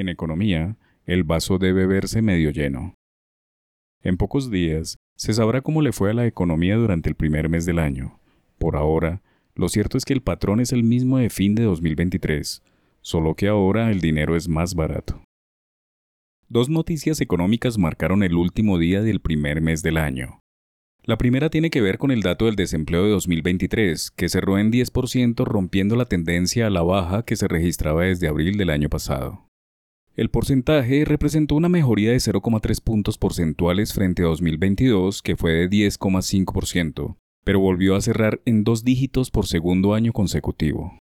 En 0.00 0.08
economía, 0.08 0.78
el 1.04 1.24
vaso 1.24 1.58
debe 1.58 1.86
verse 1.86 2.22
medio 2.22 2.50
lleno. 2.50 2.94
En 4.02 4.16
pocos 4.16 4.50
días 4.50 4.96
se 5.14 5.34
sabrá 5.34 5.60
cómo 5.60 5.82
le 5.82 5.92
fue 5.92 6.10
a 6.10 6.14
la 6.14 6.26
economía 6.26 6.76
durante 6.76 7.10
el 7.10 7.16
primer 7.16 7.50
mes 7.50 7.66
del 7.66 7.78
año. 7.78 8.18
Por 8.56 8.76
ahora, 8.76 9.20
lo 9.54 9.68
cierto 9.68 9.98
es 9.98 10.06
que 10.06 10.14
el 10.14 10.22
patrón 10.22 10.58
es 10.58 10.72
el 10.72 10.84
mismo 10.84 11.18
de 11.18 11.28
fin 11.28 11.54
de 11.54 11.64
2023, 11.64 12.62
solo 13.02 13.34
que 13.34 13.48
ahora 13.48 13.90
el 13.90 14.00
dinero 14.00 14.36
es 14.36 14.48
más 14.48 14.74
barato. 14.74 15.22
Dos 16.48 16.70
noticias 16.70 17.20
económicas 17.20 17.76
marcaron 17.76 18.22
el 18.22 18.36
último 18.36 18.78
día 18.78 19.02
del 19.02 19.20
primer 19.20 19.60
mes 19.60 19.82
del 19.82 19.98
año. 19.98 20.40
La 21.02 21.18
primera 21.18 21.50
tiene 21.50 21.68
que 21.68 21.82
ver 21.82 21.98
con 21.98 22.10
el 22.10 22.22
dato 22.22 22.46
del 22.46 22.56
desempleo 22.56 23.04
de 23.04 23.10
2023, 23.10 24.12
que 24.12 24.30
cerró 24.30 24.56
en 24.56 24.72
10% 24.72 25.44
rompiendo 25.44 25.94
la 25.94 26.06
tendencia 26.06 26.68
a 26.68 26.70
la 26.70 26.82
baja 26.82 27.22
que 27.22 27.36
se 27.36 27.48
registraba 27.48 28.04
desde 28.04 28.28
abril 28.28 28.56
del 28.56 28.70
año 28.70 28.88
pasado. 28.88 29.49
El 30.20 30.28
porcentaje 30.28 31.06
representó 31.06 31.54
una 31.54 31.70
mejoría 31.70 32.10
de 32.10 32.18
0,3 32.18 32.82
puntos 32.84 33.16
porcentuales 33.16 33.94
frente 33.94 34.20
a 34.20 34.26
2022, 34.26 35.22
que 35.22 35.34
fue 35.34 35.52
de 35.52 35.70
10,5%, 35.70 37.16
pero 37.42 37.58
volvió 37.58 37.96
a 37.96 38.02
cerrar 38.02 38.42
en 38.44 38.62
dos 38.62 38.84
dígitos 38.84 39.30
por 39.30 39.46
segundo 39.46 39.94
año 39.94 40.12
consecutivo. 40.12 40.98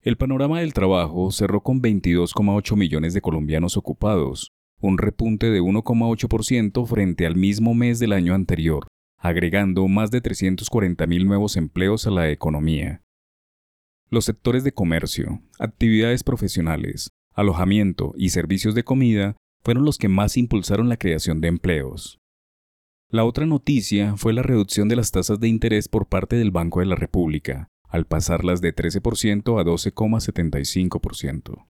El 0.00 0.16
panorama 0.16 0.58
del 0.58 0.72
trabajo 0.72 1.30
cerró 1.30 1.60
con 1.62 1.80
22,8 1.80 2.74
millones 2.74 3.14
de 3.14 3.20
colombianos 3.20 3.76
ocupados, 3.76 4.50
un 4.80 4.98
repunte 4.98 5.48
de 5.48 5.62
1,8% 5.62 6.84
frente 6.84 7.26
al 7.26 7.36
mismo 7.36 7.74
mes 7.74 8.00
del 8.00 8.12
año 8.12 8.34
anterior, 8.34 8.88
agregando 9.18 9.86
más 9.86 10.10
de 10.10 10.20
340.000 10.20 11.24
nuevos 11.26 11.56
empleos 11.56 12.08
a 12.08 12.10
la 12.10 12.28
economía. 12.28 13.04
Los 14.10 14.24
sectores 14.24 14.64
de 14.64 14.72
comercio, 14.72 15.42
actividades 15.60 16.24
profesionales, 16.24 17.12
alojamiento 17.34 18.12
y 18.16 18.30
servicios 18.30 18.74
de 18.74 18.84
comida 18.84 19.36
fueron 19.62 19.84
los 19.84 19.98
que 19.98 20.08
más 20.08 20.36
impulsaron 20.36 20.88
la 20.88 20.96
creación 20.96 21.40
de 21.40 21.48
empleos. 21.48 22.20
La 23.08 23.24
otra 23.24 23.46
noticia 23.46 24.16
fue 24.16 24.32
la 24.32 24.42
reducción 24.42 24.88
de 24.88 24.96
las 24.96 25.10
tasas 25.10 25.38
de 25.38 25.48
interés 25.48 25.88
por 25.88 26.06
parte 26.06 26.36
del 26.36 26.50
Banco 26.50 26.80
de 26.80 26.86
la 26.86 26.96
República, 26.96 27.68
al 27.88 28.06
pasarlas 28.06 28.60
de 28.60 28.74
13% 28.74 29.60
a 29.60 29.64
12,75%. 29.64 31.66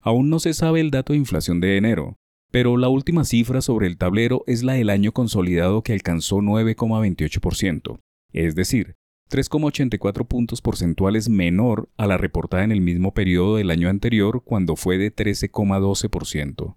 Aún 0.00 0.30
no 0.30 0.38
se 0.38 0.54
sabe 0.54 0.80
el 0.80 0.92
dato 0.92 1.12
de 1.12 1.18
inflación 1.18 1.60
de 1.60 1.76
enero, 1.76 2.16
pero 2.50 2.76
la 2.76 2.88
última 2.88 3.24
cifra 3.24 3.60
sobre 3.60 3.88
el 3.88 3.98
tablero 3.98 4.44
es 4.46 4.62
la 4.62 4.74
del 4.74 4.90
año 4.90 5.12
consolidado 5.12 5.82
que 5.82 5.92
alcanzó 5.92 6.36
9,28%, 6.36 7.98
es 8.32 8.54
decir, 8.54 8.94
3,84 9.28 10.26
puntos 10.26 10.60
porcentuales 10.60 11.28
menor 11.28 11.88
a 11.96 12.06
la 12.06 12.16
reportada 12.16 12.64
en 12.64 12.72
el 12.72 12.80
mismo 12.80 13.12
periodo 13.12 13.56
del 13.56 13.70
año 13.70 13.88
anterior 13.88 14.42
cuando 14.44 14.76
fue 14.76 14.98
de 14.98 15.14
13,12%. 15.14 16.76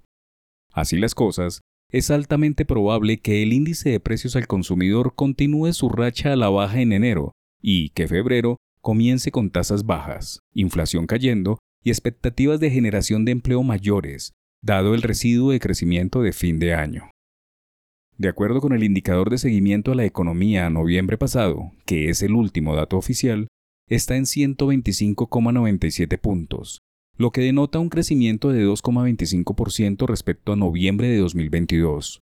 Así 0.74 0.98
las 0.98 1.16
cosas, 1.16 1.62
es 1.92 2.10
altamente 2.10 2.66
probable 2.66 3.18
que 3.18 3.44
el 3.44 3.52
índice 3.52 3.90
de 3.90 4.00
precios 4.00 4.36
al 4.36 4.48
consumidor 4.48 5.14
continúe 5.16 5.74
su 5.74 5.90
racha 5.90 6.32
a 6.32 6.38
la 6.38 6.50
baja 6.50 6.82
en 6.82 6.94
enero 6.94 7.34
y 7.62 7.90
que 7.90 8.08
febrero 8.08 8.58
comience 8.82 9.32
con 9.32 9.52
tasas 9.52 9.86
bajas, 9.86 10.40
inflación 10.54 11.06
cayendo 11.06 11.60
y 11.84 11.90
expectativas 11.90 12.60
de 12.60 12.72
generación 12.72 13.26
de 13.26 13.34
empleo 13.34 13.64
mayores, 13.64 14.32
dado 14.62 14.96
el 14.96 15.02
residuo 15.02 15.52
de 15.52 15.60
crecimiento 15.60 16.22
de 16.22 16.32
fin 16.32 16.60
de 16.60 16.74
año. 16.74 17.12
De 18.22 18.30
acuerdo 18.30 18.62
con 18.62 18.72
el 18.74 18.84
indicador 18.84 19.32
de 19.32 19.40
seguimiento 19.40 19.92
a 19.92 19.96
la 19.96 20.06
economía 20.06 20.68
a 20.68 20.70
noviembre 20.70 21.18
pasado, 21.18 21.72
que 21.88 22.10
es 22.10 22.22
el 22.22 22.34
último 22.34 22.76
dato 22.76 23.00
oficial, 23.00 23.48
está 23.90 24.16
en 24.16 24.26
125,97 24.26 26.20
puntos, 26.20 26.82
lo 27.18 27.32
que 27.32 27.42
denota 27.42 27.80
un 27.80 27.90
crecimiento 27.90 28.52
de 28.52 28.64
2,25% 28.64 30.06
respecto 30.06 30.54
a 30.54 30.56
noviembre 30.56 31.08
de 31.08 31.18
2022. 31.18 32.20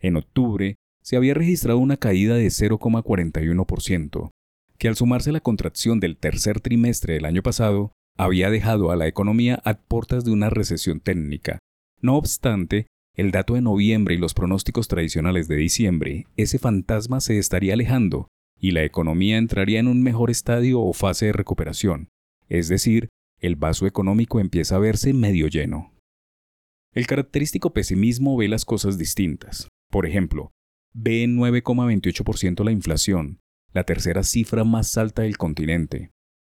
En 0.00 0.14
octubre, 0.18 0.76
se 1.02 1.16
había 1.16 1.34
registrado 1.34 1.80
una 1.80 1.96
caída 1.96 2.36
de 2.36 2.46
0,41%, 2.46 4.30
que 4.78 4.86
al 4.86 4.94
sumarse 4.94 5.32
la 5.32 5.40
contracción 5.40 5.98
del 5.98 6.16
tercer 6.16 6.60
trimestre 6.60 7.14
del 7.14 7.24
año 7.24 7.42
pasado, 7.42 7.90
había 8.16 8.50
dejado 8.50 8.92
a 8.92 8.96
la 8.96 9.08
economía 9.08 9.60
a 9.64 9.74
puertas 9.74 10.24
de 10.24 10.30
una 10.30 10.48
recesión 10.48 11.00
técnica. 11.00 11.58
No 12.00 12.16
obstante, 12.16 12.86
el 13.16 13.30
dato 13.30 13.54
de 13.54 13.60
noviembre 13.60 14.14
y 14.14 14.18
los 14.18 14.34
pronósticos 14.34 14.88
tradicionales 14.88 15.48
de 15.48 15.56
diciembre, 15.56 16.26
ese 16.36 16.58
fantasma 16.58 17.20
se 17.20 17.38
estaría 17.38 17.74
alejando 17.74 18.28
y 18.58 18.72
la 18.72 18.84
economía 18.84 19.38
entraría 19.38 19.80
en 19.80 19.88
un 19.88 20.02
mejor 20.02 20.30
estadio 20.30 20.80
o 20.80 20.92
fase 20.92 21.26
de 21.26 21.32
recuperación, 21.32 22.08
es 22.48 22.68
decir, 22.68 23.08
el 23.40 23.56
vaso 23.56 23.86
económico 23.86 24.38
empieza 24.38 24.76
a 24.76 24.80
verse 24.80 25.12
medio 25.12 25.48
lleno. 25.48 25.92
El 26.92 27.06
característico 27.06 27.72
pesimismo 27.72 28.36
ve 28.36 28.48
las 28.48 28.64
cosas 28.64 28.98
distintas. 28.98 29.68
Por 29.90 30.06
ejemplo, 30.06 30.52
ve 30.92 31.22
en 31.22 31.36
9,28% 31.38 32.64
la 32.64 32.72
inflación, 32.72 33.40
la 33.72 33.84
tercera 33.84 34.24
cifra 34.24 34.64
más 34.64 34.98
alta 34.98 35.22
del 35.22 35.38
continente, 35.38 36.10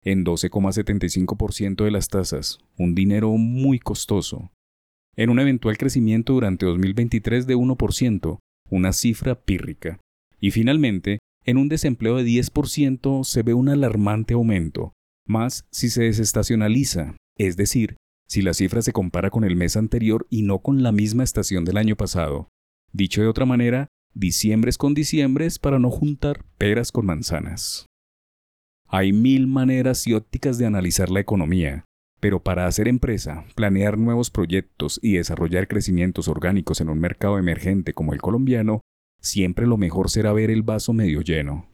en 0.03 0.25
12,75% 0.25 1.83
de 1.83 1.91
las 1.91 2.09
tasas, 2.09 2.59
un 2.77 2.95
dinero 2.95 3.31
muy 3.37 3.79
costoso, 3.79 4.51
en 5.15 5.29
un 5.29 5.39
eventual 5.39 5.77
crecimiento 5.77 6.33
durante 6.33 6.65
2023 6.65 7.47
de 7.47 7.55
1%, 7.55 8.39
una 8.69 8.93
cifra 8.93 9.35
pírrica. 9.35 9.99
Y 10.39 10.51
finalmente, 10.51 11.19
en 11.45 11.57
un 11.57 11.69
desempleo 11.69 12.17
de 12.17 12.25
10% 12.25 13.23
se 13.23 13.43
ve 13.43 13.53
un 13.53 13.69
alarmante 13.69 14.33
aumento, 14.33 14.93
más 15.27 15.65
si 15.71 15.89
se 15.89 16.03
desestacionaliza, 16.03 17.15
es 17.37 17.57
decir, 17.57 17.97
si 18.27 18.41
la 18.41 18.53
cifra 18.53 18.81
se 18.81 18.93
compara 18.93 19.29
con 19.29 19.43
el 19.43 19.55
mes 19.55 19.77
anterior 19.77 20.25
y 20.29 20.41
no 20.41 20.59
con 20.59 20.83
la 20.83 20.91
misma 20.91 21.23
estación 21.23 21.65
del 21.65 21.77
año 21.77 21.95
pasado. 21.95 22.49
Dicho 22.91 23.21
de 23.21 23.27
otra 23.27 23.45
manera, 23.45 23.87
diciembres 24.13 24.77
con 24.77 24.93
diciembres 24.93 25.59
para 25.59 25.79
no 25.79 25.89
juntar 25.89 26.45
peras 26.57 26.91
con 26.91 27.05
manzanas. 27.05 27.87
Hay 28.87 29.11
mil 29.11 29.47
maneras 29.47 30.05
y 30.07 30.13
ópticas 30.13 30.57
de 30.57 30.65
analizar 30.65 31.09
la 31.09 31.19
economía, 31.19 31.85
pero 32.23 32.41
para 32.41 32.67
hacer 32.67 32.87
empresa, 32.87 33.43
planear 33.53 33.97
nuevos 33.97 34.29
proyectos 34.29 34.97
y 35.03 35.15
desarrollar 35.15 35.67
crecimientos 35.67 36.29
orgánicos 36.29 36.79
en 36.79 36.87
un 36.87 36.97
mercado 36.97 37.37
emergente 37.37 37.91
como 37.91 38.13
el 38.13 38.21
colombiano, 38.21 38.79
siempre 39.19 39.67
lo 39.67 39.75
mejor 39.75 40.09
será 40.09 40.31
ver 40.31 40.49
el 40.49 40.63
vaso 40.63 40.93
medio 40.93 41.19
lleno. 41.19 41.67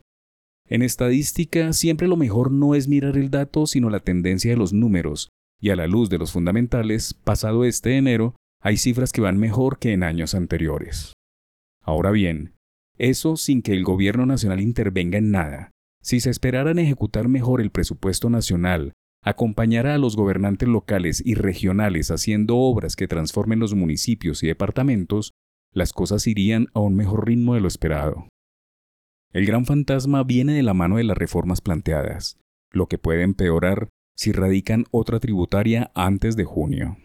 En 0.68 0.82
estadística, 0.82 1.72
siempre 1.72 2.08
lo 2.08 2.18
mejor 2.18 2.50
no 2.50 2.74
es 2.74 2.88
mirar 2.88 3.16
el 3.16 3.30
dato, 3.30 3.68
sino 3.68 3.92
la 3.92 4.00
tendencia 4.00 4.50
de 4.50 4.58
los 4.58 4.74
números, 4.74 5.30
y 5.62 5.70
a 5.70 5.76
la 5.76 5.86
luz 5.86 6.10
de 6.10 6.18
los 6.18 6.32
fundamentales, 6.32 7.14
pasado 7.14 7.64
este 7.64 7.98
enero, 7.98 8.36
hay 8.60 8.78
cifras 8.78 9.12
que 9.12 9.22
van 9.22 9.38
mejor 9.38 9.78
que 9.78 9.94
en 9.94 10.02
años 10.02 10.34
anteriores. 10.34 11.14
Ahora 11.84 12.10
bien, 12.10 12.56
eso 12.98 13.38
sin 13.38 13.62
que 13.62 13.74
el 13.74 13.84
gobierno 13.84 14.26
nacional 14.26 14.62
intervenga 14.62 15.20
en 15.20 15.30
nada. 15.30 15.70
Si 16.02 16.20
se 16.20 16.31
esperaran 16.31 16.80
ejecutar 16.80 17.28
mejor 17.28 17.62
el 17.62 17.70
presupuesto 17.70 18.31
nacional 18.31 18.94
acompañará 19.29 19.95
a 19.95 19.97
los 19.97 20.16
gobernantes 20.16 20.67
locales 20.67 21.22
y 21.25 21.35
regionales 21.35 22.12
haciendo 22.12 22.57
obras 22.57 22.95
que 22.95 23.07
transformen 23.07 23.59
los 23.59 23.75
municipios 23.75 24.44
y 24.44 24.47
departamentos, 24.47 25.31
las 25.73 25.94
cosas 25.94 26.28
irían 26.28 26.67
a 26.73 26.79
un 26.79 26.95
mejor 26.95 27.28
ritmo 27.28 27.53
de 27.53 27.62
lo 27.62 27.68
esperado. 27.68 28.28
El 29.31 29.45
gran 29.45 29.66
fantasma 29.66 30.23
viene 30.23 30.53
de 30.53 30.63
la 30.63 30.73
mano 30.73 30.97
de 30.97 31.03
las 31.03 31.18
reformas 31.18 31.62
planteadas, 31.62 32.38
lo 32.72 32.88
que 32.88 32.97
puede 32.97 33.22
empeorar 33.22 33.89
si 34.16 34.31
radican 34.31 34.85
otra 34.91 35.19
tributaria 35.19 35.91
antes 35.94 36.35
de 36.35 36.45
junio. 36.45 36.97